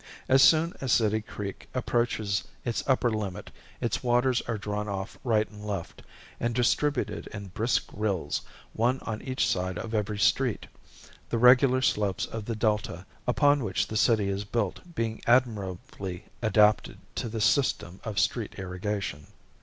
[0.27, 5.47] As soon as City Creek approaches its upper limit its waters are drawn off right
[5.47, 6.01] and left,
[6.39, 8.41] and distributed in brisk rills,
[8.73, 10.65] one on each side of every street,
[11.29, 16.97] the regular slopes of the delta upon which the city is built being admirably adapted
[17.13, 19.27] to this system of street irrigation.